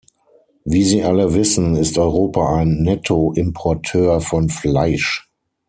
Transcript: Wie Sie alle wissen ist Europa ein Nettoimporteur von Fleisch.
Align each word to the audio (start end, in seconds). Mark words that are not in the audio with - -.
Wie 0.65 0.83
Sie 0.83 1.03
alle 1.03 1.35
wissen 1.35 1.75
ist 1.75 1.95
Europa 1.99 2.55
ein 2.55 2.81
Nettoimporteur 2.81 4.19
von 4.19 4.49
Fleisch. 4.49 5.29